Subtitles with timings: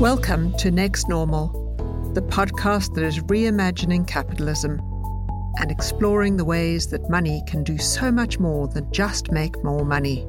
[0.00, 1.48] Welcome to Next Normal,
[2.12, 4.78] the podcast that is reimagining capitalism
[5.58, 9.86] and exploring the ways that money can do so much more than just make more
[9.86, 10.26] money.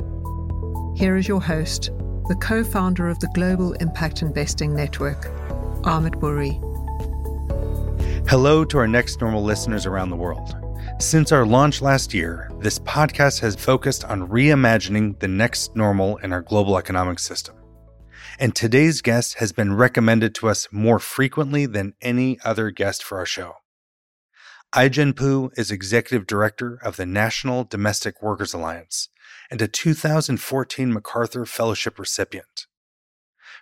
[0.95, 1.91] Here is your host,
[2.29, 5.25] the co founder of the Global Impact Investing Network,
[5.83, 6.55] Amit Bouri.
[8.29, 10.55] Hello to our Next Normal listeners around the world.
[10.99, 16.31] Since our launch last year, this podcast has focused on reimagining the next normal in
[16.31, 17.56] our global economic system.
[18.39, 23.17] And today's guest has been recommended to us more frequently than any other guest for
[23.17, 23.55] our show.
[24.75, 29.09] Ai-jen Poo is Executive Director of the National Domestic Workers Alliance
[29.49, 32.67] and a 2014 MacArthur Fellowship recipient.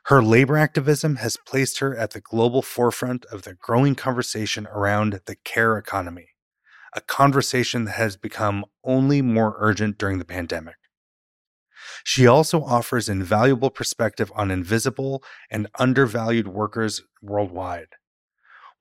[0.07, 5.21] Her labor activism has placed her at the global forefront of the growing conversation around
[5.25, 6.31] the care economy,
[6.93, 10.75] a conversation that has become only more urgent during the pandemic.
[12.07, 17.87] She also offers invaluable perspective on invisible and undervalued workers worldwide.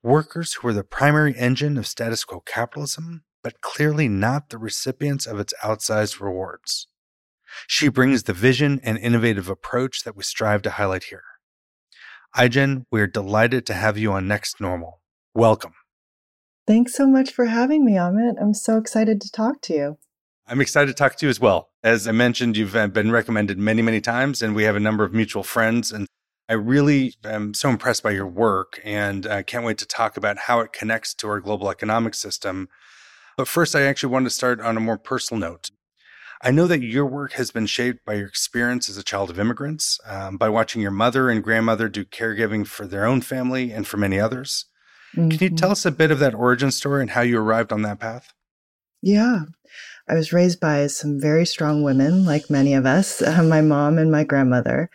[0.03, 5.25] Workers who are the primary engine of status quo capitalism, but clearly not the recipients
[5.25, 6.87] of its outsized rewards.
[7.65, 11.23] She brings the vision and innovative approach that we strive to highlight here.
[12.37, 15.01] Ai-jen, we are delighted to have you on Next Normal.
[15.33, 15.73] Welcome.
[16.67, 18.35] Thanks so much for having me, Amit.
[18.39, 19.97] I'm so excited to talk to you.
[20.47, 21.69] I'm excited to talk to you as well.
[21.83, 25.03] As I mentioned, you've uh, been recommended many, many times, and we have a number
[25.03, 25.91] of mutual friends.
[25.91, 26.07] And
[26.47, 30.37] I really am so impressed by your work and I can't wait to talk about
[30.37, 32.69] how it connects to our global economic system.
[33.37, 35.71] But first, I actually want to start on a more personal note.
[36.41, 39.39] I know that your work has been shaped by your experience as a child of
[39.39, 43.87] immigrants, um, by watching your mother and grandmother do caregiving for their own family and
[43.87, 44.65] for many others.
[45.15, 45.29] Mm-hmm.
[45.29, 45.55] Can you mm-hmm.
[45.55, 48.33] tell us a bit of that origin story and how you arrived on that path?
[49.01, 49.41] Yeah.
[50.07, 53.97] I was raised by some very strong women, like many of us, uh, my mom
[53.97, 54.89] and my grandmother.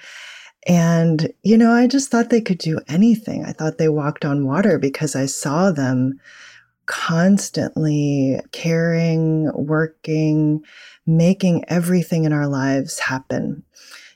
[0.66, 3.44] And, you know, I just thought they could do anything.
[3.44, 6.20] I thought they walked on water because I saw them
[6.86, 10.62] constantly caring, working,
[11.06, 13.62] making everything in our lives happen.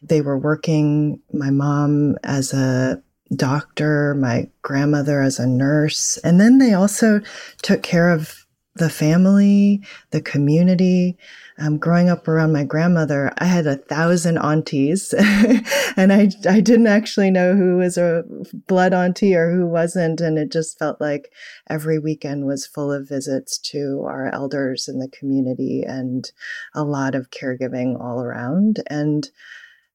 [0.02, 3.02] They were working, my mom as a
[3.34, 7.20] doctor, my grandmother as a nurse, and then they also
[7.62, 8.43] took care of
[8.76, 11.16] the family, the community.
[11.58, 15.14] Um, growing up around my grandmother, I had a thousand aunties,
[15.96, 18.24] and I I didn't actually know who was a
[18.66, 21.32] blood auntie or who wasn't, and it just felt like
[21.70, 26.32] every weekend was full of visits to our elders in the community and
[26.74, 28.82] a lot of caregiving all around.
[28.88, 29.30] And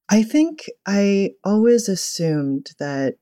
[0.07, 3.15] I think I always assumed that,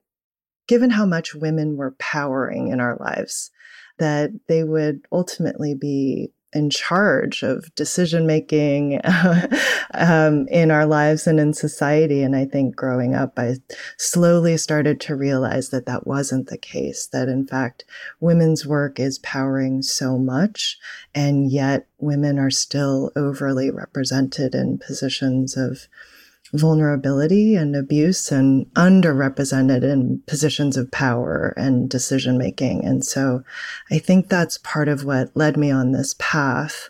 [0.67, 3.49] given how much women were powering in our lives,
[3.97, 8.99] that they would ultimately be in charge of decision making
[9.93, 12.23] um, in our lives and in society.
[12.23, 13.57] And I think growing up, I
[13.97, 17.83] slowly started to realize that that wasn't the case, that in fact,
[18.19, 20.79] women's work is powering so much,
[21.13, 25.87] and yet women are still overly represented in positions of
[26.53, 32.85] vulnerability and abuse and underrepresented in positions of power and decision making.
[32.85, 33.43] And so
[33.91, 36.89] I think that's part of what led me on this path.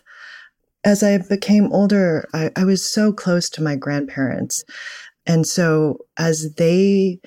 [0.84, 4.64] As I became older, I, I was so close to my grandparents.
[5.26, 7.20] And so as they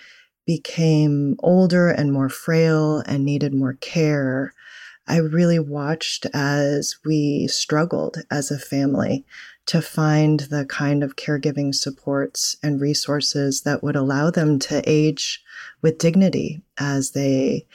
[0.45, 4.53] became older and more frail and needed more care,
[5.07, 9.25] I really watched as we struggled as a family
[9.67, 15.44] to find the kind of caregiving supports and resources that would allow them to age
[15.81, 17.66] with dignity as they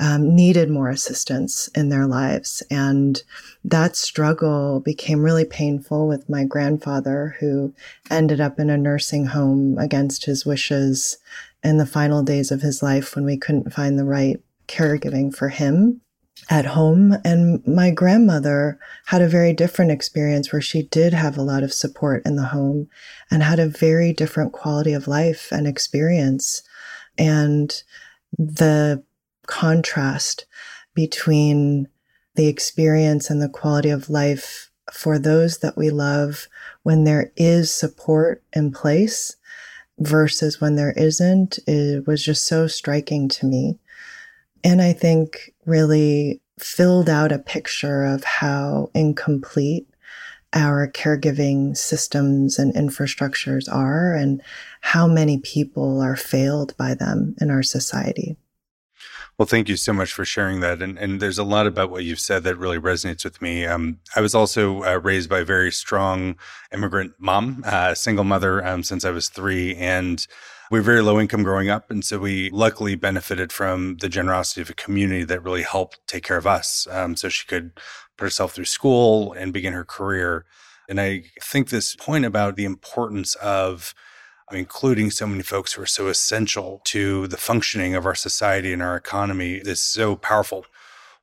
[0.00, 2.62] um, needed more assistance in their lives.
[2.70, 3.22] And
[3.64, 7.74] that struggle became really painful with my grandfather, who
[8.10, 11.18] ended up in a nursing home against his wishes
[11.62, 15.50] in the final days of his life when we couldn't find the right caregiving for
[15.50, 16.00] him
[16.50, 17.16] at home.
[17.24, 21.72] And my grandmother had a very different experience where she did have a lot of
[21.72, 22.88] support in the home
[23.30, 26.62] and had a very different quality of life and experience.
[27.16, 27.82] And
[28.38, 29.02] the
[29.46, 30.46] contrast
[30.94, 31.88] between
[32.34, 36.48] the experience and the quality of life for those that we love
[36.82, 39.36] when there is support in place
[39.98, 43.78] versus when there isn't, it was just so striking to me.
[44.62, 49.88] And I think really filled out a picture of how incomplete
[50.52, 54.40] our caregiving systems and infrastructures are and
[54.80, 58.36] how many people are failed by them in our society.
[59.36, 60.80] Well, thank you so much for sharing that.
[60.80, 63.66] And, and there's a lot about what you've said that really resonates with me.
[63.66, 66.36] Um, I was also uh, raised by a very strong
[66.72, 69.74] immigrant mom, uh, single mother um, since I was three.
[69.74, 70.24] And
[70.70, 71.90] we're very low income growing up.
[71.90, 76.24] And so we luckily benefited from the generosity of a community that really helped take
[76.24, 76.86] care of us.
[76.90, 77.72] Um, so she could
[78.16, 80.46] put herself through school and begin her career.
[80.88, 83.94] And I think this point about the importance of
[84.52, 88.82] including so many folks who are so essential to the functioning of our society and
[88.82, 90.66] our economy is so powerful.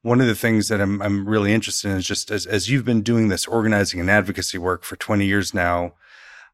[0.02, 2.86] One of the things that I'm, I'm really interested in is just as, as you've
[2.86, 5.94] been doing this organizing and advocacy work for 20 years now,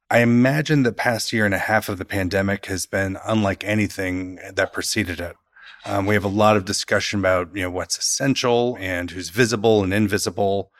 [0.09, 4.39] I imagine the past year and a half of the pandemic has been unlike anything
[4.53, 5.35] that preceded it.
[5.85, 9.83] Um, we have a lot of discussion about you know what's essential and who's visible
[9.83, 10.71] and invisible.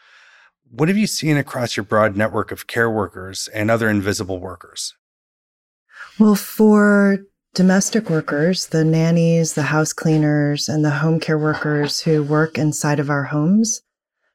[0.69, 4.95] What have you seen across your broad network of care workers and other invisible workers?
[6.19, 7.19] Well, for
[7.53, 12.99] domestic workers, the nannies, the house cleaners, and the home care workers who work inside
[12.99, 13.81] of our homes,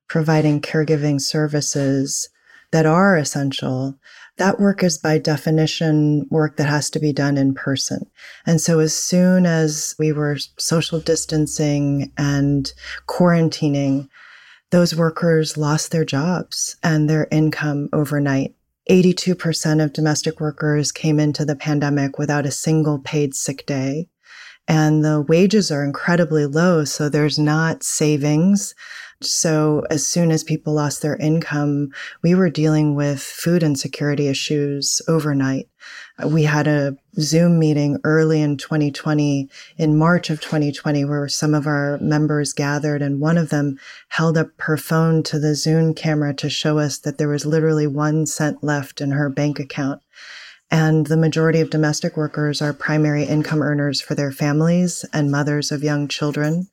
[0.09, 2.29] providing caregiving services
[2.73, 3.99] that are essential,
[4.39, 8.11] that work is by definition work that has to be done in person.
[8.47, 12.73] And so as soon as we were social distancing and
[13.07, 14.09] quarantining,
[14.71, 18.55] those workers lost their jobs and their income overnight.
[18.91, 24.09] 82% of domestic workers came into the pandemic without a single paid sick day.
[24.67, 26.85] And the wages are incredibly low.
[26.85, 28.75] So there's not savings.
[29.25, 31.91] So as soon as people lost their income,
[32.23, 35.69] we were dealing with food insecurity issues overnight.
[36.23, 41.55] Uh, we had a Zoom meeting early in 2020, in March of 2020, where some
[41.55, 43.79] of our members gathered and one of them
[44.09, 47.87] held up her phone to the Zoom camera to show us that there was literally
[47.87, 50.03] one cent left in her bank account.
[50.71, 55.71] And the majority of domestic workers are primary income earners for their families and mothers
[55.71, 56.69] of young children.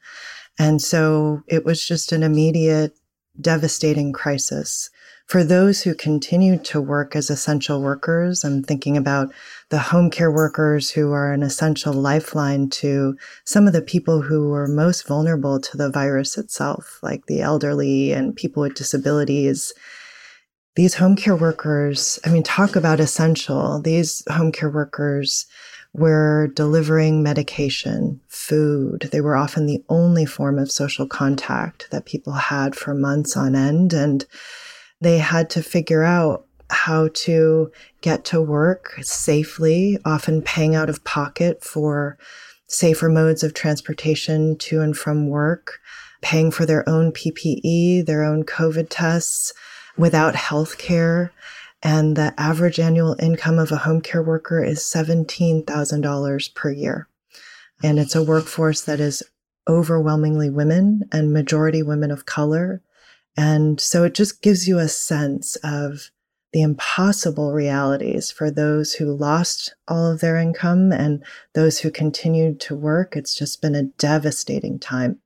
[0.60, 2.94] And so it was just an immediate,
[3.40, 4.90] devastating crisis.
[5.26, 9.32] For those who continued to work as essential workers, I'm thinking about
[9.70, 13.16] the home care workers who are an essential lifeline to
[13.46, 18.12] some of the people who were most vulnerable to the virus itself, like the elderly
[18.12, 19.72] and people with disabilities.
[20.76, 23.80] These home care workers, I mean, talk about essential.
[23.80, 25.46] These home care workers
[25.94, 29.10] were delivering medication, food.
[29.12, 33.56] They were often the only form of social contact that people had for months on
[33.56, 33.94] end.
[33.94, 34.26] And
[35.02, 37.72] they had to figure out how to
[38.02, 42.18] get to work safely, often paying out of pocket for
[42.68, 45.80] safer modes of transportation to and from work,
[46.22, 49.54] paying for their own PPE, their own COVID tests
[49.98, 51.32] without health care
[51.82, 57.08] and the average annual income of a home care worker is $17,000 per year.
[57.82, 59.24] And it's a workforce that is
[59.68, 62.82] overwhelmingly women and majority women of color.
[63.38, 66.12] And so it just gives you a sense of
[66.52, 71.24] the impossible realities for those who lost all of their income and
[71.54, 73.16] those who continued to work.
[73.16, 75.20] It's just been a devastating time.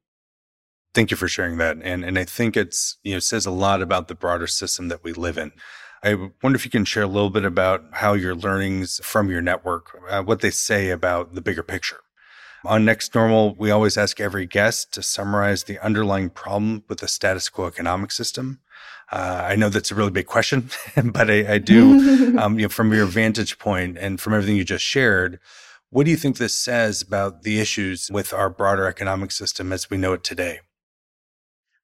[0.93, 1.77] Thank you for sharing that.
[1.81, 5.03] And and I think it's, you know, says a lot about the broader system that
[5.03, 5.53] we live in.
[6.03, 9.41] I wonder if you can share a little bit about how your learnings from your
[9.41, 12.01] network, uh, what they say about the bigger picture.
[12.65, 17.07] On Next Normal, we always ask every guest to summarize the underlying problem with the
[17.07, 18.59] status quo economic system.
[19.11, 20.69] Uh, I know that's a really big question,
[21.03, 24.65] but I, I do, um, you know, from your vantage point and from everything you
[24.65, 25.39] just shared,
[25.89, 29.89] what do you think this says about the issues with our broader economic system as
[29.89, 30.59] we know it today?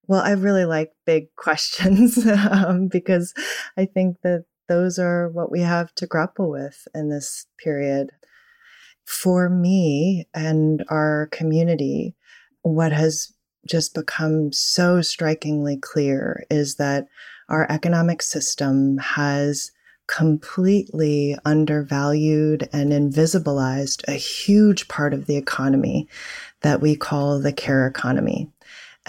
[0.09, 3.33] Well, I really like big questions um, because
[3.77, 8.09] I think that those are what we have to grapple with in this period.
[9.05, 12.15] For me and our community,
[12.63, 13.31] what has
[13.67, 17.07] just become so strikingly clear is that
[17.47, 19.71] our economic system has
[20.07, 26.07] completely undervalued and invisibilized a huge part of the economy
[26.61, 28.49] that we call the care economy.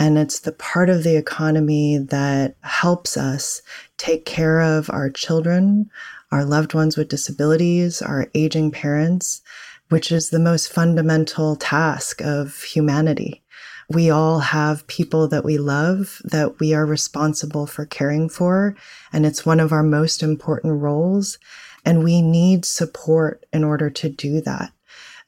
[0.01, 3.61] And it's the part of the economy that helps us
[3.99, 5.91] take care of our children,
[6.33, 9.43] our loved ones with disabilities, our aging parents,
[9.91, 13.43] which is the most fundamental task of humanity.
[13.91, 18.77] We all have people that we love that we are responsible for caring for.
[19.13, 21.39] And it's one of our most important roles.
[21.85, 24.73] And we need support in order to do that.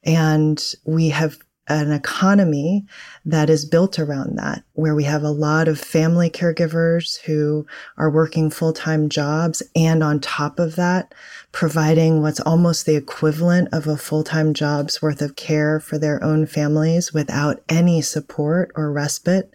[0.02, 1.38] And we have
[1.78, 2.84] an economy
[3.24, 8.10] that is built around that, where we have a lot of family caregivers who are
[8.10, 9.62] working full time jobs.
[9.74, 11.14] And on top of that,
[11.52, 16.22] providing what's almost the equivalent of a full time job's worth of care for their
[16.22, 19.52] own families without any support or respite.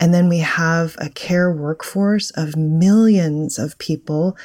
[0.00, 4.36] And then we have a care workforce of millions of people,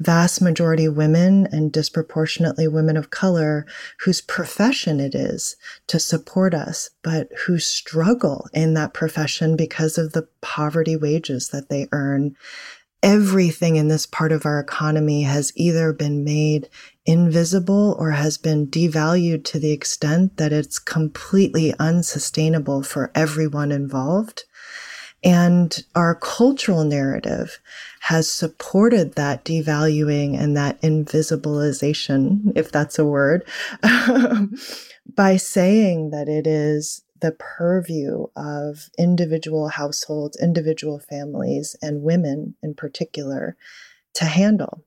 [0.00, 3.66] vast majority women and disproportionately women of color,
[4.00, 5.54] whose profession it is
[5.88, 11.68] to support us, but who struggle in that profession because of the poverty wages that
[11.68, 12.34] they earn
[13.02, 16.68] everything in this part of our economy has either been made
[17.04, 24.44] invisible or has been devalued to the extent that it's completely unsustainable for everyone involved.
[25.24, 27.60] And our cultural narrative
[28.00, 33.46] has supported that devaluing and that invisibilization, if that's a word,
[35.14, 42.74] by saying that it is the purview of individual households, individual families, and women in
[42.74, 43.56] particular
[44.14, 44.84] to handle.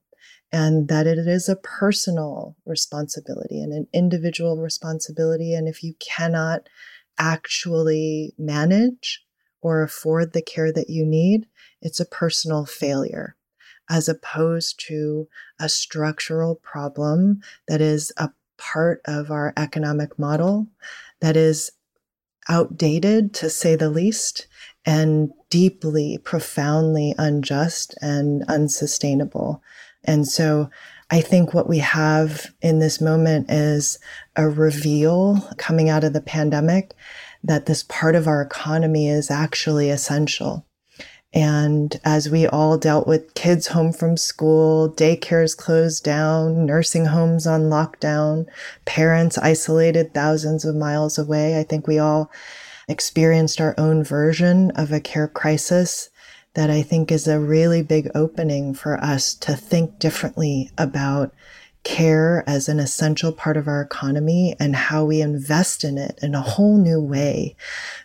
[0.51, 5.53] And that it is a personal responsibility and an individual responsibility.
[5.53, 6.67] And if you cannot
[7.17, 9.24] actually manage
[9.61, 11.47] or afford the care that you need,
[11.81, 13.35] it's a personal failure
[13.89, 15.27] as opposed to
[15.59, 20.67] a structural problem that is a part of our economic model
[21.21, 21.71] that is
[22.49, 24.47] outdated to say the least
[24.85, 29.61] and deeply, profoundly unjust and unsustainable.
[30.03, 30.69] And so
[31.09, 33.99] I think what we have in this moment is
[34.35, 36.93] a reveal coming out of the pandemic
[37.45, 40.65] that this part of our economy is actually essential.
[41.33, 47.45] And as we all dealt with kids home from school, daycares closed down, nursing homes
[47.45, 48.45] on lockdown,
[48.85, 52.31] parents isolated thousands of miles away, I think we all
[52.87, 56.09] experienced our own version of a care crisis
[56.53, 61.33] that I think is a really big opening for us to think differently about
[61.85, 66.35] care as an essential part of our economy and how we invest in it in
[66.35, 67.55] a whole new way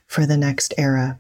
[0.07, 1.19] for the next era.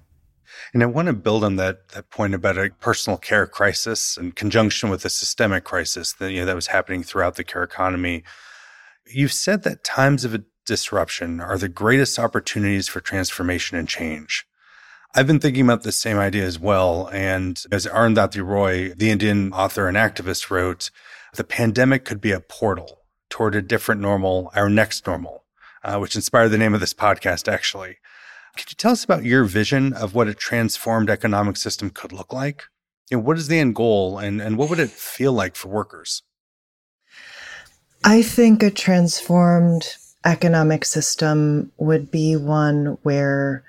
[0.72, 4.32] And I want to build on that that point about a personal care crisis in
[4.32, 8.22] conjunction with a systemic crisis that you know that was happening throughout the care economy.
[9.06, 14.46] You've said that times of disruption are the greatest opportunities for transformation and change.
[15.16, 17.08] I've been thinking about the same idea as well.
[17.12, 20.92] And as Arundhati Roy, the Indian author and activist, wrote,
[21.34, 25.44] the pandemic could be a portal toward a different normal, our next normal,
[25.84, 27.98] uh, which inspired the name of this podcast, actually.
[28.56, 32.32] Could you tell us about your vision of what a transformed economic system could look
[32.32, 32.64] like?
[33.10, 35.68] You know, what is the end goal and, and what would it feel like for
[35.68, 36.22] workers?
[38.04, 43.62] I think a transformed economic system would be one where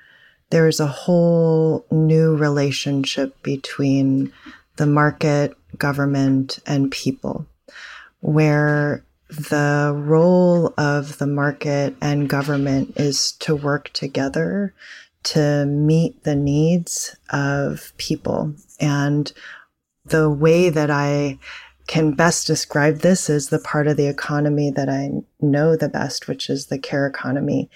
[0.50, 4.32] there is a whole new relationship between
[4.76, 7.46] the market, government, and people,
[8.22, 14.74] where the role of the market and government is to work together
[15.24, 18.54] to meet the needs of people.
[18.80, 19.32] And
[20.06, 21.38] the way that I
[21.88, 26.28] can best describe this is the part of the economy that I know the best,
[26.28, 27.70] which is the care economy.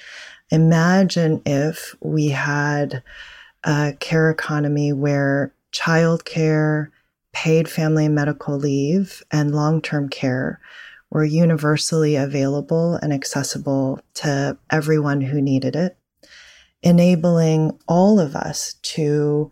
[0.51, 3.03] Imagine if we had
[3.63, 6.89] a care economy where childcare,
[7.36, 10.60] paid family medical leave, and long term care
[11.10, 15.98] were universally available and accessible to everyone who needed it,
[16.82, 19.51] enabling all of us to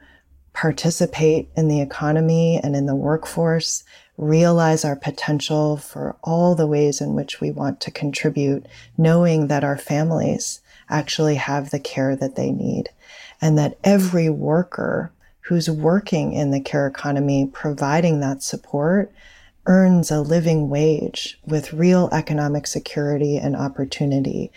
[0.53, 3.83] participate in the economy and in the workforce,
[4.17, 8.65] realize our potential for all the ways in which we want to contribute,
[8.97, 12.89] knowing that our families actually have the care that they need,
[13.41, 15.11] and that every worker
[15.45, 19.13] who's working in the care economy providing that support
[19.65, 24.51] earns a living wage with real economic security and opportunity,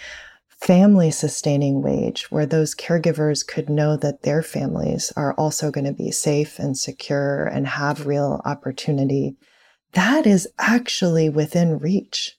[0.48, 5.92] family sustaining wage, where those caregivers could know that their families are also going to
[5.92, 9.36] be safe and secure and have real opportunity.
[9.92, 12.36] That is actually within reach.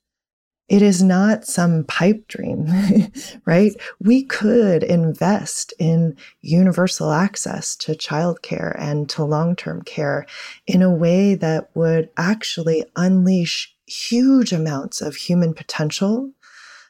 [0.69, 2.67] It is not some pipe dream,
[3.45, 3.74] right?
[4.01, 10.25] We could invest in universal access to childcare and to long term care
[10.65, 16.31] in a way that would actually unleash huge amounts of human potential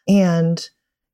[0.08, 0.70] and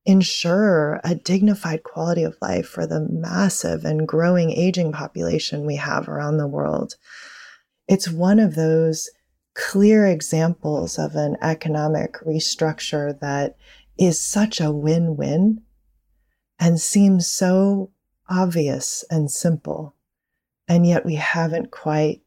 [0.05, 6.07] ensure a dignified quality of life for the massive and growing aging population we have
[6.07, 6.95] around the world.
[7.87, 9.09] It's one of those
[9.53, 13.55] clear examples of an economic restructure that
[13.97, 15.61] is such a win win
[16.59, 17.91] and seems so
[18.29, 19.95] obvious and simple.
[20.67, 22.21] And yet we haven't quite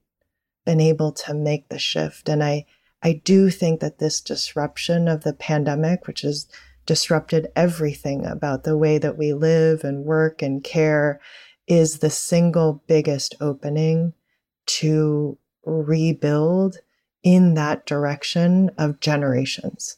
[0.64, 2.28] been able to make the shift.
[2.28, 2.66] And I,
[3.02, 6.46] I do think that this disruption of the pandemic, which has
[6.84, 11.20] disrupted everything about the way that we live and work and care,
[11.66, 14.12] is the single biggest opening
[14.66, 16.78] to rebuild
[17.26, 19.96] in that direction of generations.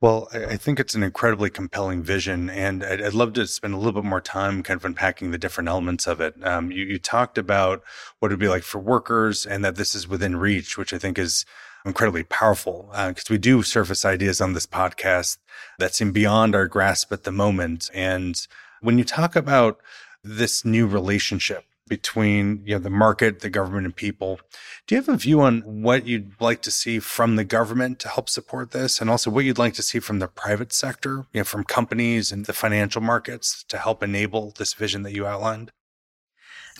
[0.00, 3.76] Well, I think it's an incredibly compelling vision, and I'd, I'd, love to spend a
[3.76, 6.34] little bit more time kind of unpacking the different elements of it.
[6.42, 7.82] Um, you, you, talked about
[8.18, 11.18] what it'd be like for workers, and that this is within reach, which I think
[11.18, 11.44] is
[11.84, 15.36] incredibly powerful because uh, we do surface ideas on this podcast
[15.78, 17.90] that seem beyond our grasp at the moment.
[17.92, 18.46] And
[18.80, 19.78] when you talk about
[20.22, 24.40] this new relationship between you know the market, the government, and people.
[24.86, 28.08] Do you have a view on what you'd like to see from the government to
[28.08, 31.40] help support this, and also what you'd like to see from the private sector, you
[31.40, 35.72] know, from companies and the financial markets to help enable this vision that you outlined?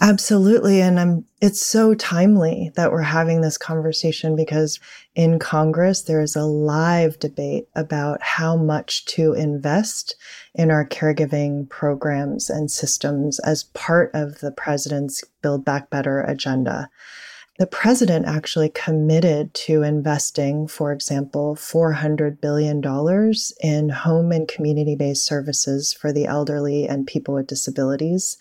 [0.01, 0.81] Absolutely.
[0.81, 4.81] And I'm, it's so timely that we're having this conversation because
[5.15, 10.17] in Congress, there is a live debate about how much to invest
[10.53, 16.91] in our caregiving programs and systems as part of the president's Build Back Better agenda.
[17.57, 22.83] The president actually committed to investing, for example, $400 billion
[23.61, 28.37] in home and community based services for the elderly and people with disabilities.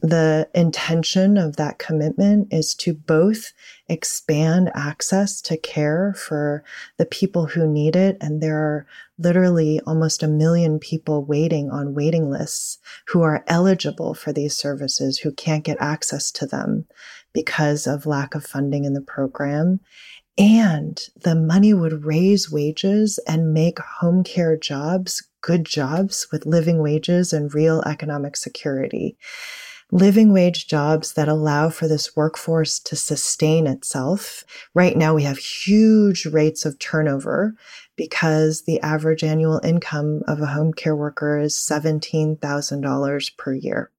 [0.00, 3.52] The intention of that commitment is to both
[3.88, 6.62] expand access to care for
[6.98, 8.16] the people who need it.
[8.20, 8.86] And there are
[9.18, 12.78] literally almost a million people waiting on waiting lists
[13.08, 16.86] who are eligible for these services who can't get access to them
[17.32, 19.80] because of lack of funding in the program.
[20.36, 26.82] And the money would raise wages and make home care jobs good jobs with living
[26.82, 29.16] wages and real economic security.
[29.90, 34.44] Living wage jobs that allow for this workforce to sustain itself.
[34.74, 37.54] Right now, we have huge rates of turnover
[37.96, 43.90] because the average annual income of a home care worker is $17,000 per year.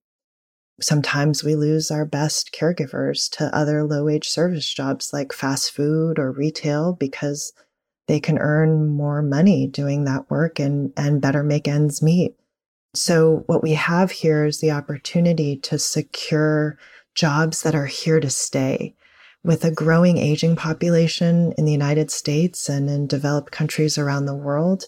[0.79, 6.19] Sometimes we lose our best caregivers to other low wage service jobs like fast food
[6.19, 7.51] or retail because
[8.07, 12.38] they can earn more money doing that work and, and better make ends meet.
[12.93, 16.77] So, what we have here is the opportunity to secure
[17.13, 18.95] jobs that are here to stay.
[19.43, 24.35] With a growing aging population in the United States and in developed countries around the
[24.35, 24.85] world,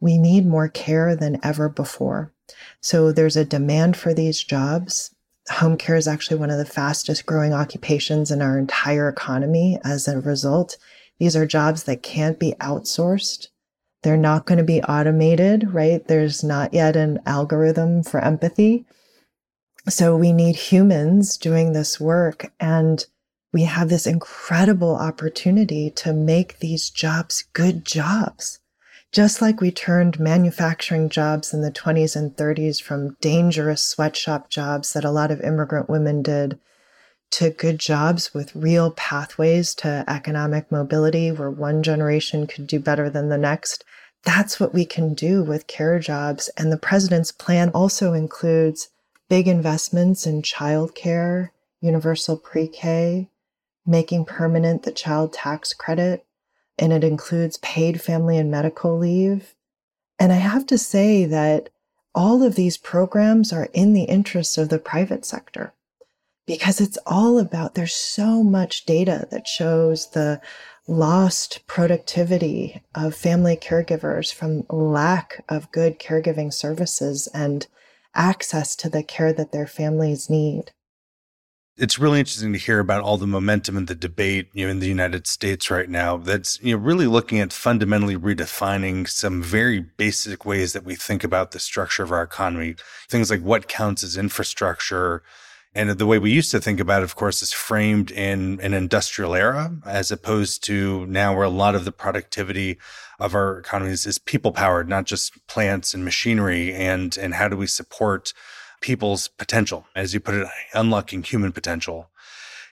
[0.00, 2.32] we need more care than ever before.
[2.80, 5.14] So, there's a demand for these jobs
[5.50, 10.08] home care is actually one of the fastest growing occupations in our entire economy as
[10.08, 10.76] a result.
[11.18, 13.48] These are jobs that can't be outsourced.
[14.06, 16.06] They're not going to be automated, right?
[16.06, 18.86] There's not yet an algorithm for empathy.
[19.88, 22.52] So we need humans doing this work.
[22.60, 23.04] And
[23.52, 28.60] we have this incredible opportunity to make these jobs good jobs.
[29.10, 34.92] Just like we turned manufacturing jobs in the 20s and 30s from dangerous sweatshop jobs
[34.92, 36.60] that a lot of immigrant women did
[37.30, 43.10] to good jobs with real pathways to economic mobility where one generation could do better
[43.10, 43.84] than the next.
[44.24, 46.48] That's what we can do with care jobs.
[46.56, 48.88] And the president's plan also includes
[49.28, 53.28] big investments in childcare, universal pre K,
[53.84, 56.24] making permanent the child tax credit,
[56.78, 59.54] and it includes paid family and medical leave.
[60.18, 61.70] And I have to say that
[62.14, 65.74] all of these programs are in the interests of the private sector
[66.46, 70.40] because it's all about there's so much data that shows the
[70.88, 77.66] lost productivity of family caregivers from lack of good caregiving services and
[78.14, 80.70] access to the care that their families need.
[81.76, 84.78] It's really interesting to hear about all the momentum and the debate you know in
[84.78, 89.80] the United States right now that's you know really looking at fundamentally redefining some very
[89.80, 92.76] basic ways that we think about the structure of our economy.
[93.10, 95.22] Things like what counts as infrastructure
[95.76, 98.74] and the way we used to think about it of course is framed in an
[98.74, 102.78] industrial era as opposed to now where a lot of the productivity
[103.20, 107.56] of our economies is people powered not just plants and machinery and and how do
[107.56, 108.32] we support
[108.80, 112.10] people's potential, as you put it, unlocking human potential.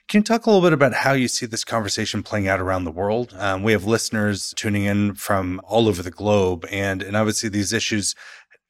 [0.07, 2.83] Can you talk a little bit about how you see this conversation playing out around
[2.83, 3.33] the world?
[3.37, 7.73] Um, we have listeners tuning in from all over the globe, and and obviously these
[7.73, 8.15] issues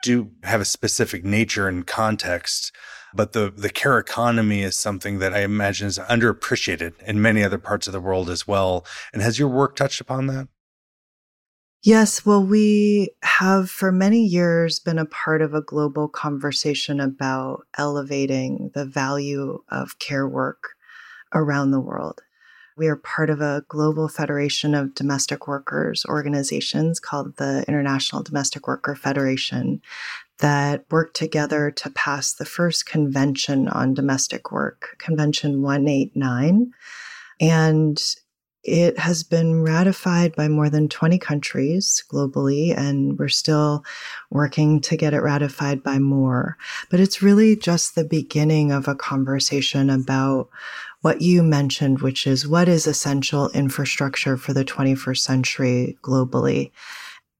[0.01, 2.71] do have a specific nature and context.
[3.15, 7.57] But the the care economy is something that I imagine is underappreciated in many other
[7.57, 8.85] parts of the world as well.
[9.13, 10.47] And has your work touched upon that?
[11.85, 17.67] Yes, well, we have for many years been a part of a global conversation about
[17.77, 20.71] elevating the value of care work
[21.31, 22.21] around the world.
[22.75, 28.67] We are part of a global federation of domestic workers organizations called the International Domestic
[28.67, 29.81] Worker Federation
[30.39, 36.71] that worked together to pass the first convention on domestic work, Convention 189.
[37.39, 38.01] And
[38.65, 43.85] it has been ratified by more than 20 countries globally, and we're still
[44.31, 46.57] working to get it ratified by more.
[46.89, 50.49] But it's really just the beginning of a conversation about
[51.01, 56.71] what you mentioned, which is what is essential infrastructure for the 21st century globally.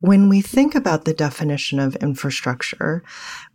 [0.06, 3.04] When we think about the definition of infrastructure,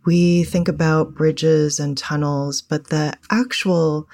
[0.05, 4.09] we think about bridges and tunnels, but the actual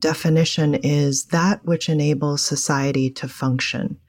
[0.00, 4.00] definition is that which enables society to function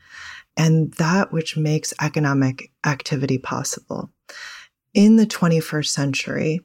[0.58, 4.10] and that which makes economic activity possible.
[4.96, 6.62] In the 21st century,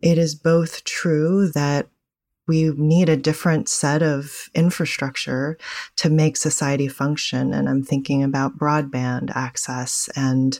[0.00, 1.90] it is both true that
[2.48, 5.58] we need a different set of infrastructure
[5.96, 7.52] to make society function.
[7.52, 10.58] And I'm thinking about broadband access and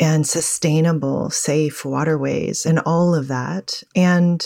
[0.00, 3.82] and sustainable, safe waterways and all of that.
[3.94, 4.42] And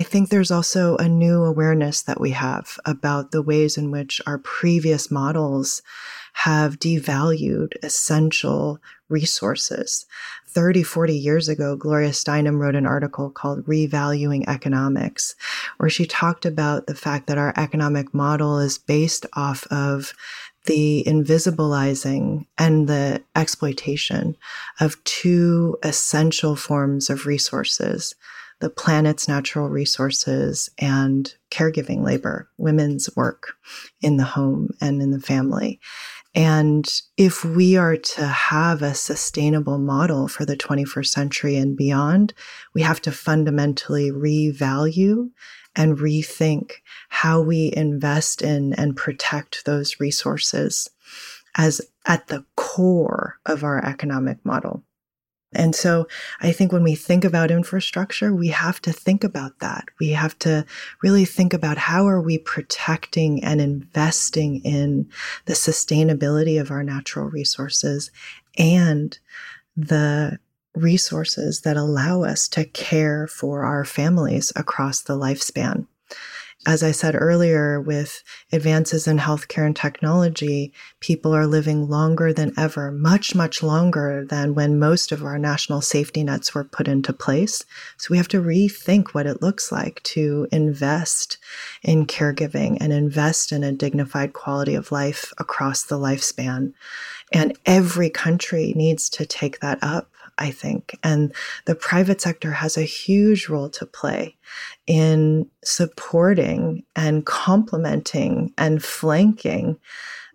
[0.00, 4.20] I think there's also a new awareness that we have about the ways in which
[4.26, 5.82] our previous models
[6.32, 10.06] have devalued essential resources.
[10.46, 15.36] 30, 40 years ago, Gloria Steinem wrote an article called Revaluing Economics,
[15.78, 20.12] where she talked about the fact that our economic model is based off of
[20.66, 24.36] the invisibilizing and the exploitation
[24.78, 28.14] of two essential forms of resources
[28.60, 33.54] the planet's natural resources and caregiving labor, women's work
[34.02, 35.80] in the home and in the family.
[36.34, 42.34] And if we are to have a sustainable model for the 21st century and beyond,
[42.72, 45.30] we have to fundamentally revalue
[45.74, 46.74] and rethink
[47.08, 50.88] how we invest in and protect those resources
[51.56, 54.84] as at the core of our economic model.
[55.52, 56.06] And so
[56.40, 59.84] I think when we think about infrastructure, we have to think about that.
[59.98, 60.64] We have to
[61.02, 65.10] really think about how are we protecting and investing in
[65.46, 68.12] the sustainability of our natural resources
[68.56, 69.18] and
[69.76, 70.38] the
[70.74, 75.86] resources that allow us to care for our families across the lifespan
[76.66, 82.52] as I said earlier, with advances in healthcare and technology, people are living longer than
[82.58, 87.14] ever, much, much longer than when most of our national safety nets were put into
[87.14, 87.64] place.
[87.96, 91.38] So we have to rethink what it looks like to invest
[91.82, 96.74] in caregiving and invest in a dignified quality of life across the lifespan.
[97.32, 100.98] And every country needs to take that up I think.
[101.04, 101.32] And
[101.66, 104.36] the private sector has a huge role to play
[104.86, 109.78] in supporting and complementing and flanking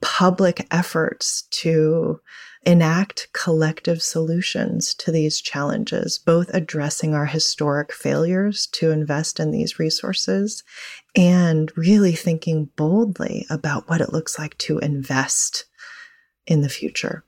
[0.01, 2.21] public efforts to
[2.65, 9.79] enact collective solutions to these challenges, both addressing our historic failures to invest in these
[9.79, 10.63] resources
[11.15, 15.65] and really thinking boldly about what it looks like to invest
[16.47, 17.23] in the future.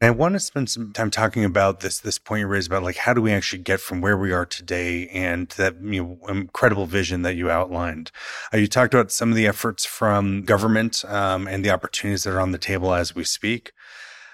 [0.00, 2.96] I want to spend some time talking about this this point you raised about like
[2.96, 6.86] how do we actually get from where we are today and that you know incredible
[6.86, 8.10] vision that you outlined.
[8.52, 12.34] Uh, you talked about some of the efforts from government um, and the opportunities that
[12.34, 13.72] are on the table as we speak.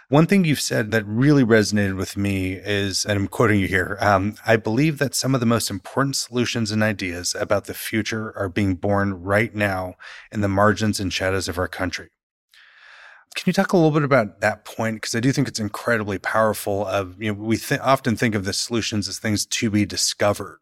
[0.09, 3.96] One thing you've said that really resonated with me is, and I'm quoting you here,
[4.01, 8.37] um, I believe that some of the most important solutions and ideas about the future
[8.37, 9.94] are being born right now
[10.33, 12.11] in the margins and shadows of our country.
[13.35, 14.97] Can you talk a little bit about that point?
[14.97, 16.87] Because I do think it's incredibly powerful.
[16.87, 20.59] Of you know, we th- often think of the solutions as things to be discovered,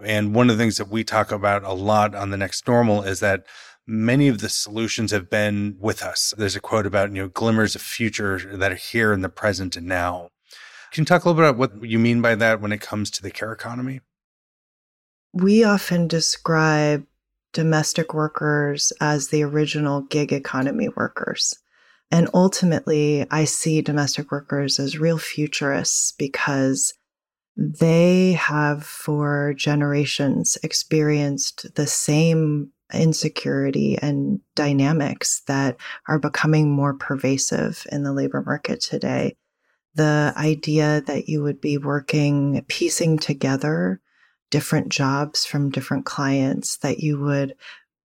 [0.00, 3.02] and one of the things that we talk about a lot on the next normal
[3.02, 3.44] is that
[3.86, 6.32] many of the solutions have been with us.
[6.38, 9.76] There's a quote about you know glimmers of future that are here in the present
[9.76, 10.30] and now.
[10.92, 13.10] Can you talk a little bit about what you mean by that when it comes
[13.10, 14.00] to the care economy?
[15.32, 17.04] We often describe
[17.52, 21.54] domestic workers as the original gig economy workers.
[22.10, 26.94] And ultimately, I see domestic workers as real futurists because
[27.56, 35.76] they have for generations experienced the same insecurity and dynamics that
[36.08, 39.36] are becoming more pervasive in the labor market today.
[39.94, 44.00] The idea that you would be working, piecing together
[44.50, 47.54] different jobs from different clients, that you would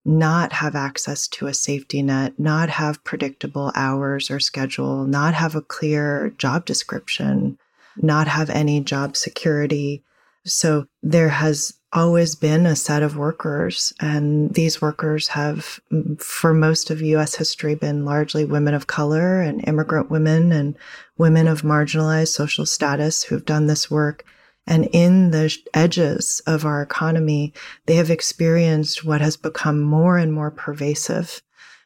[0.08, 5.54] not have access to a safety net, not have predictable hours or schedule, not have
[5.54, 7.58] a clear job description,
[7.98, 10.02] not have any job security.
[10.46, 13.92] So there has always been a set of workers.
[14.00, 15.78] And these workers have,
[16.18, 20.74] for most of US history, been largely women of color and immigrant women and
[21.18, 24.24] women of marginalized social status who've done this work.
[24.68, 27.54] And in the edges of our economy,
[27.86, 31.40] they have experienced what has become more and more pervasive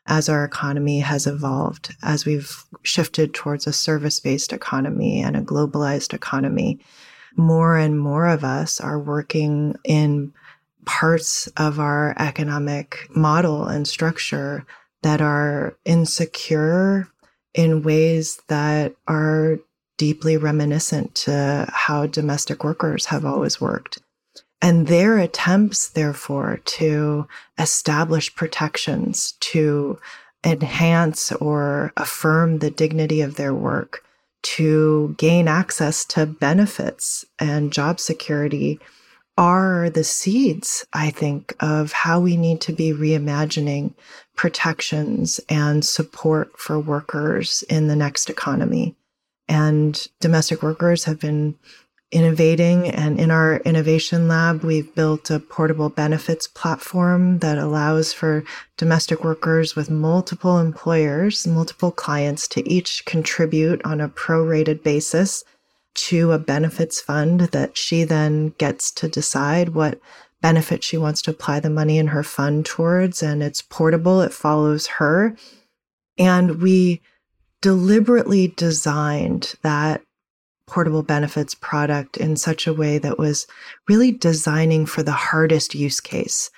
[0.07, 5.42] as our economy has evolved, as we've shifted towards a service based economy and a
[5.42, 6.81] globalized economy.
[7.37, 10.33] More and more of us are working in
[10.85, 14.66] parts of our economic model and structure
[15.03, 17.07] that are insecure
[17.55, 19.59] in ways that are
[20.03, 24.01] deeply reminiscent to how domestic workers have always worked.
[24.61, 30.01] And their attempts, therefore, to establish protections to
[30.43, 34.03] enhance or affirm the dignity of their work
[34.57, 38.81] to gain access to benefits and job security
[39.38, 43.95] are the seeds, I think, of how we need to be reimagining
[44.35, 48.97] protections and support for workers in the next economy.
[49.48, 51.57] And domestic workers have been
[52.12, 52.88] innovating.
[52.88, 58.44] And in our innovation lab, we've built a portable benefits platform that allows for
[58.76, 65.42] domestic workers with multiple employers, multiple clients to each contribute on a prorated basis
[65.94, 69.98] to a benefits fund that she then gets to decide what
[70.40, 73.22] benefit she wants to apply the money in her fund towards.
[73.22, 75.37] And it's portable, it follows her.
[76.18, 77.00] And we
[77.62, 80.03] deliberately designed that
[80.66, 83.46] portable benefits product in such a way that was
[83.88, 86.51] really designing for the hardest use case,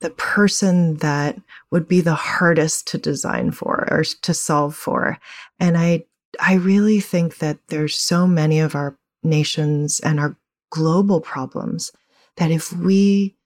[0.00, 1.38] the person that
[1.70, 5.18] would be the hardest to design for or to solve for.
[5.60, 6.04] And I,
[6.40, 10.36] I really think that there's so many of our nations and our
[10.70, 11.92] global problems
[12.36, 13.36] that if we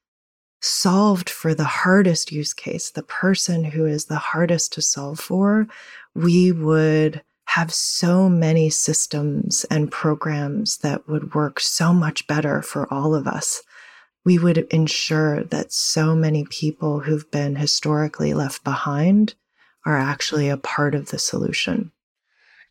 [0.66, 5.68] solved for the hardest use case, the person who is the hardest to solve for,
[6.14, 12.92] we would have so many systems and programs that would work so much better for
[12.92, 13.62] all of us.
[14.24, 19.34] We would ensure that so many people who've been historically left behind
[19.84, 21.92] are actually a part of the solution.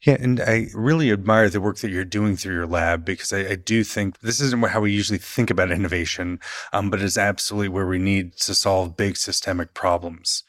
[0.05, 3.39] Yeah, and I really admire the work that you're doing through your lab because I,
[3.39, 6.39] I do think this isn't how we usually think about innovation,
[6.71, 10.43] um, but it's absolutely where we need to solve big systemic problems.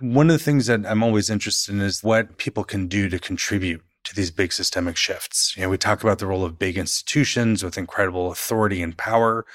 [0.00, 3.20] One of the things that I'm always interested in is what people can do to
[3.20, 5.56] contribute to these big systemic shifts.
[5.56, 9.46] You know, we talk about the role of big institutions with incredible authority and power.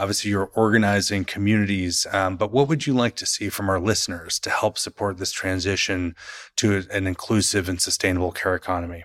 [0.00, 4.38] Obviously, you're organizing communities, um, but what would you like to see from our listeners
[4.40, 6.16] to help support this transition
[6.56, 9.04] to an inclusive and sustainable care economy?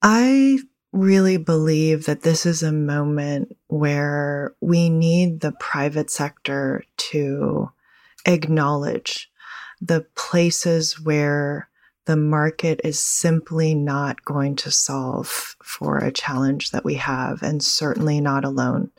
[0.00, 0.60] I
[0.90, 7.70] really believe that this is a moment where we need the private sector to
[8.24, 9.30] acknowledge
[9.82, 11.68] the places where
[12.06, 17.62] the market is simply not going to solve for a challenge that we have, and
[17.62, 18.90] certainly not alone.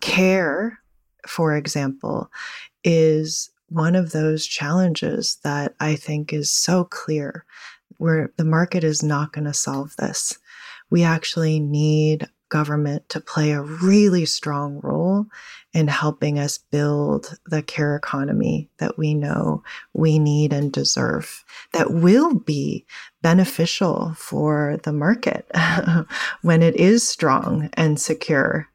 [0.00, 0.80] Care,
[1.26, 2.30] for example,
[2.84, 7.44] is one of those challenges that I think is so clear
[7.98, 10.38] where the market is not going to solve this.
[10.90, 15.26] We actually need government to play a really strong role
[15.74, 21.92] in helping us build the care economy that we know we need and deserve, that
[21.92, 22.86] will be
[23.20, 25.50] beneficial for the market
[26.42, 28.68] when it is strong and secure.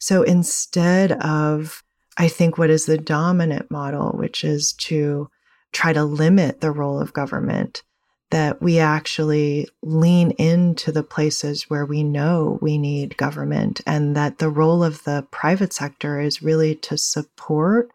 [0.00, 1.84] So instead of,
[2.16, 5.28] I think, what is the dominant model, which is to
[5.72, 7.82] try to limit the role of government
[8.30, 14.38] that we actually lean into the places where we know we need government and that
[14.38, 17.90] the role of the private sector is really to support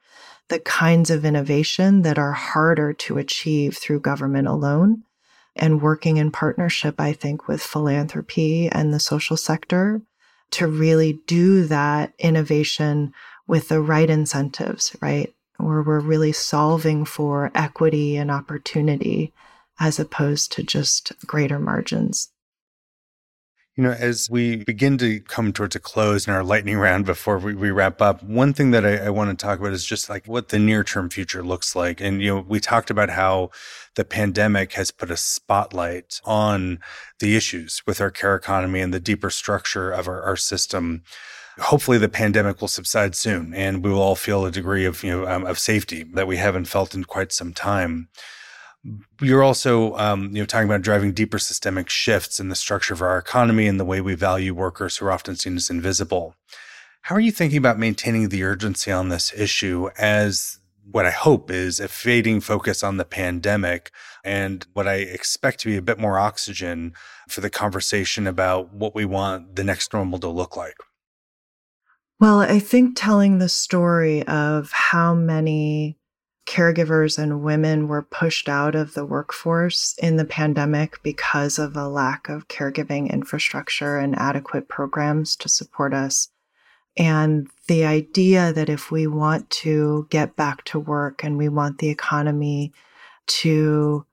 [0.49, 5.03] the kinds of innovation that are harder to achieve through government alone.
[5.55, 10.01] And working in partnership, I think, with philanthropy and the social sector
[10.51, 13.13] to really do that innovation
[13.47, 15.33] with the right incentives, right?
[15.57, 19.33] Where we're really solving for equity and opportunity
[19.79, 22.29] as opposed to just greater margins.
[23.77, 27.37] You know, as we begin to come towards a close in our lightning round before
[27.37, 30.09] we, we wrap up, one thing that I, I, want to talk about is just
[30.09, 31.99] like what the near term future looks like.
[31.99, 33.49] And, you know, we talked about how
[33.95, 36.79] the pandemic has put a spotlight on
[37.19, 41.03] the issues with our care economy and the deeper structure of our, our system
[41.59, 45.09] hopefully the pandemic will subside soon and we will all feel a degree of you
[45.11, 48.09] know um, of safety that we haven't felt in quite some time
[49.21, 53.01] you're also um, you know talking about driving deeper systemic shifts in the structure of
[53.01, 56.35] our economy and the way we value workers who are often seen as invisible
[57.03, 60.59] How are you thinking about maintaining the urgency on this issue as
[60.91, 63.91] what I hope is a fading focus on the pandemic
[64.23, 66.93] and what I expect to be a bit more oxygen
[67.27, 70.77] for the conversation about what we want the next normal to look like?
[72.19, 75.97] Well, I think telling the story of how many
[76.45, 81.87] caregivers and women were pushed out of the workforce in the pandemic because of a
[81.87, 86.29] lack of caregiving infrastructure and adequate programs to support us.
[86.97, 91.79] And the idea that if we want to get back to work and we want
[91.79, 92.71] the economy
[93.27, 94.05] to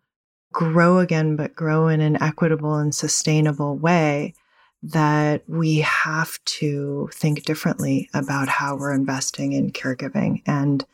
[0.52, 4.34] grow again, but grow in an equitable and sustainable way,
[4.82, 10.42] that we have to think differently about how we're investing in caregiving.
[10.44, 10.84] And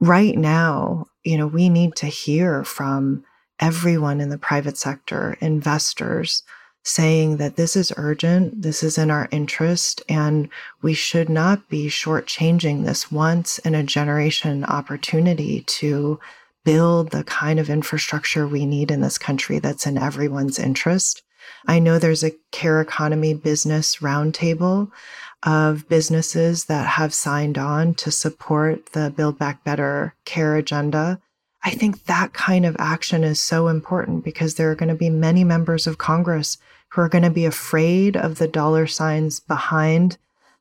[0.00, 3.24] right now, you know, we need to hear from
[3.60, 6.42] everyone in the private sector, investors,
[6.84, 10.48] saying that this is urgent, this is in our interest, and
[10.80, 16.18] we should not be shortchanging this once in a generation opportunity to
[16.64, 21.22] build the kind of infrastructure we need in this country that's in everyone's interest.
[21.66, 24.90] I know there's a care economy business roundtable
[25.44, 31.20] of businesses that have signed on to support the Build Back Better care agenda.
[31.62, 35.10] I think that kind of action is so important because there are going to be
[35.10, 36.58] many members of Congress
[36.90, 40.16] who are going to be afraid of the dollar signs behind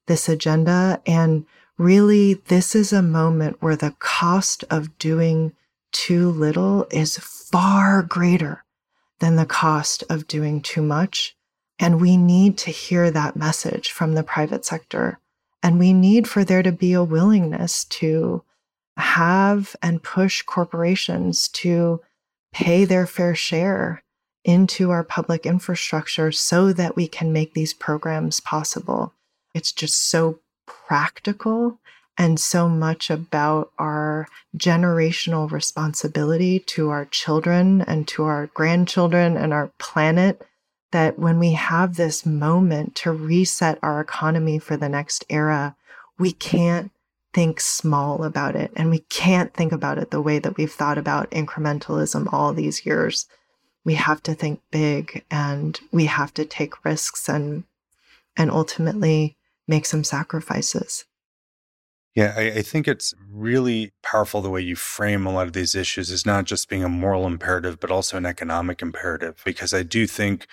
[0.08, 1.02] this agenda.
[1.06, 1.46] And
[1.78, 5.54] really, this is a moment where the cost of doing
[5.92, 8.64] too little is far greater
[9.20, 11.37] than the cost of doing too much.
[11.80, 15.20] And we need to hear that message from the private sector.
[15.62, 18.44] And we need for there to be a willingness to
[18.98, 22.02] have and push corporations to
[22.52, 24.04] pay their fair share
[24.44, 29.14] into our public infrastructure so that we can make these programs possible.
[29.54, 31.80] It's just so practical
[32.18, 39.54] and so much about our generational responsibility to our children and to our grandchildren and
[39.54, 40.42] our planet
[40.92, 45.76] that when we have this moment to reset our economy for the next era,
[46.18, 46.92] we can't
[47.34, 48.72] think small about it.
[48.76, 52.86] And we can't think about it the way that we've thought about incrementalism all these
[52.86, 53.28] years.
[53.84, 57.64] We have to think big and we have to take risks and
[58.36, 59.36] and ultimately
[59.68, 61.06] make some sacrifices.
[62.16, 65.76] Yeah, I, I, think it's really powerful the way you frame a lot of these
[65.76, 69.42] issues is not just being a moral imperative, but also an economic imperative.
[69.46, 70.48] Because I do think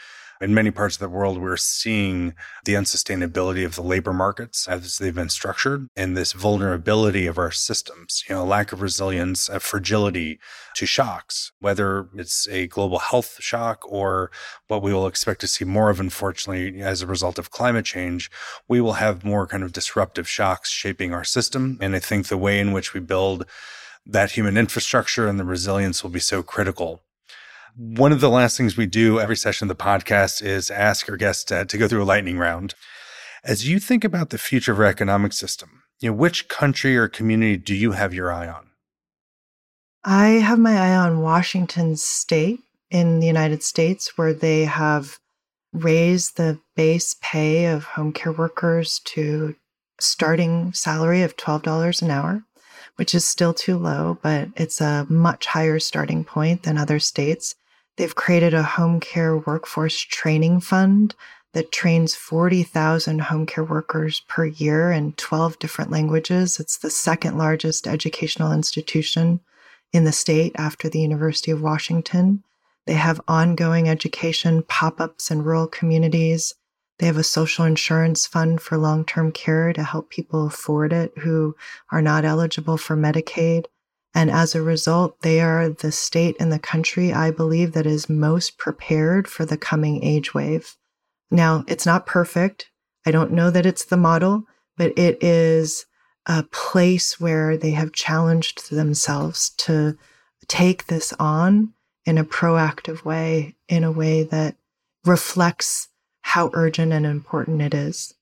[0.45, 4.99] in many parts of the world, we're seeing the unsustainability of the labor markets as
[4.99, 9.59] they've been structured and this vulnerability of our systems, you know, lack of resilience, a
[9.59, 10.39] fragility
[10.75, 14.31] to shocks, whether it's a global health shock or
[14.69, 18.31] what we will expect to see more of, unfortunately, as a result of climate change,
[18.69, 21.79] we will have more kind of disruptive shocks shaping our system.
[21.81, 23.47] And I think the way in which we build
[24.05, 27.04] that human infrastructure and the resilience will be so critical
[27.77, 31.17] one of the last things we do every session of the podcast is ask our
[31.17, 32.75] guests to, to go through a lightning round.
[33.43, 37.09] As you think about the future of our economic system, you know, which country or
[37.09, 38.71] community do you have your eye on?
[40.05, 42.61] I have my eye on Washington state
[42.91, 45.19] in the United States, where they have
[45.73, 49.57] raised the base pay of home care workers to
[50.01, 52.45] starting salary of $12 an hour,
[52.97, 57.57] which is still too low, but it's a much higher starting point than other states.
[57.97, 61.15] They've created a home care workforce training fund
[61.53, 66.59] that trains 40,000 home care workers per year in 12 different languages.
[66.59, 69.41] It's the second largest educational institution
[69.93, 72.43] in the state after the University of Washington.
[72.87, 76.55] They have ongoing education pop ups in rural communities.
[76.99, 81.17] They have a social insurance fund for long term care to help people afford it
[81.19, 81.57] who
[81.91, 83.67] are not eligible for Medicaid.
[84.15, 88.09] And as a result, they are the state and the country, I believe, that is
[88.09, 90.77] most prepared for the coming age wave.
[91.31, 92.71] Now, it's not perfect.
[93.05, 94.45] I don't know that it's the model,
[94.77, 95.85] but it is
[96.27, 99.99] a place where they have challenged themselves to
[100.47, 101.73] take this on
[102.07, 104.57] in a proactive way, in a way that
[105.05, 105.89] reflects
[106.23, 108.15] how urgent and important it is.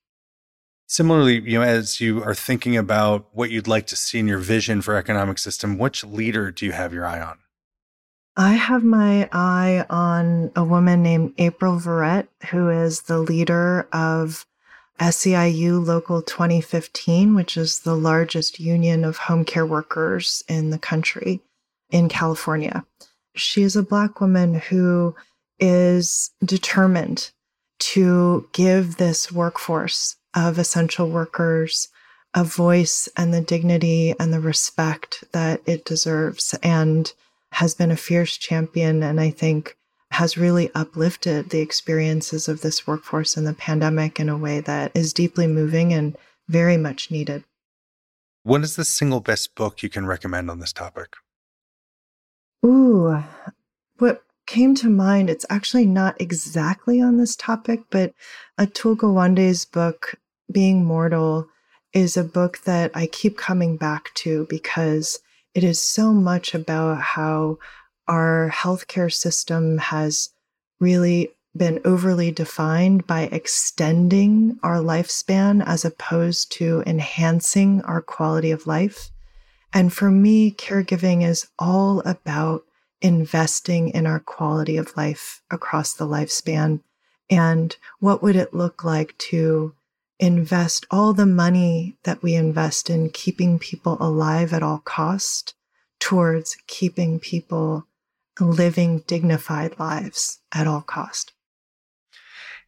[0.92, 4.36] Similarly, you know, as you are thinking about what you'd like to see in your
[4.36, 7.38] vision for economic system, which leader do you have your eye on?
[8.36, 14.44] I have my eye on a woman named April Verrett, who is the leader of
[15.00, 21.40] SEIU Local 2015, which is the largest union of home care workers in the country
[21.88, 22.84] in California.
[23.34, 25.14] She is a Black woman who
[25.58, 27.30] is determined
[27.78, 31.88] to give this workforce of essential workers
[32.34, 37.12] a voice and the dignity and the respect that it deserves and
[37.52, 39.76] has been a fierce champion and I think
[40.12, 44.92] has really uplifted the experiences of this workforce in the pandemic in a way that
[44.94, 46.16] is deeply moving and
[46.48, 47.44] very much needed.
[48.42, 51.14] What is the single best book you can recommend on this topic?
[52.64, 53.22] Ooh,
[53.98, 58.12] what came to mind, it's actually not exactly on this topic, but
[58.58, 60.14] Atul Gawande's book,
[60.52, 61.48] Being Mortal,
[61.92, 65.18] is a book that I keep coming back to because
[65.54, 67.58] it is so much about how
[68.08, 70.30] our healthcare system has
[70.80, 78.66] really been overly defined by extending our lifespan as opposed to enhancing our quality of
[78.66, 79.10] life.
[79.72, 82.64] And for me, caregiving is all about
[83.02, 86.80] investing in our quality of life across the lifespan.
[87.28, 89.74] And what would it look like to
[90.22, 95.54] invest all the money that we invest in keeping people alive at all cost
[95.98, 97.88] towards keeping people
[98.40, 101.32] living dignified lives at all cost.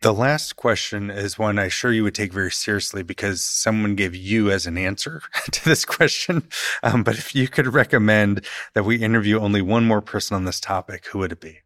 [0.01, 4.17] The last question is one I'm sure you would take very seriously because someone gave
[4.17, 6.49] you as an answer to this question.
[6.83, 8.45] Um, but if you could recommend
[8.75, 11.61] that we interview only one more person on this topic, who would it be?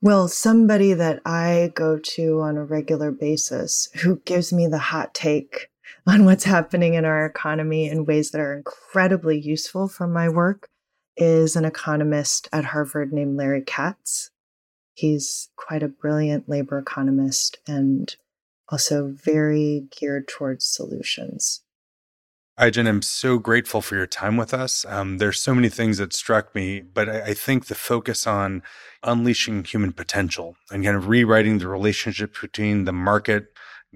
[0.00, 5.14] Well, somebody that I go to on a regular basis who gives me the hot
[5.14, 5.70] take
[6.06, 10.68] on what's happening in our economy in ways that are incredibly useful for my work
[11.16, 14.30] is an economist at Harvard named Larry Katz.
[14.94, 18.14] He's quite a brilliant labor economist and
[18.68, 21.63] also very geared towards solutions.
[22.56, 24.84] Ai-jen, I'm so grateful for your time with us.
[24.88, 28.62] Um, there's so many things that struck me, but I, I, think the focus on
[29.02, 33.46] unleashing human potential and kind of rewriting the relationship between the market,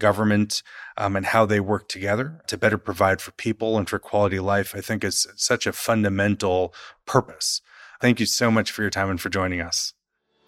[0.01, 0.65] government,
[0.97, 4.75] um, and how they work together to better provide for people and for quality life,
[4.75, 6.75] I think is such a fundamental
[7.07, 7.63] purpose.
[8.01, 9.95] Thank you so much for your time and for joining us.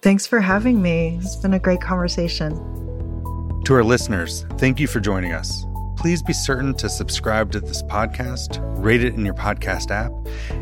[0.03, 1.19] Thanks for having me.
[1.23, 2.55] It's been a great conversation.
[3.67, 5.65] To our listeners, thank you for joining us.
[6.01, 10.11] Please be certain to subscribe to this podcast, rate it in your podcast app,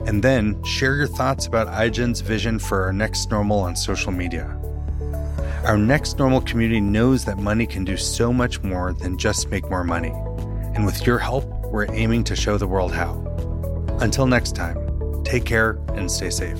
[0.08, 4.46] and then share your thoughts about Ai-jen's vision for our next normal on social media.
[5.64, 9.70] Our next normal community knows that money can do so much more than just make
[9.70, 10.12] more money.
[10.74, 13.14] And with your help, we're aiming to show the world how.
[14.00, 16.58] Until next time, take care and stay safe.